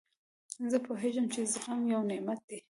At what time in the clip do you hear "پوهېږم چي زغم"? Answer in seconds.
0.85-1.79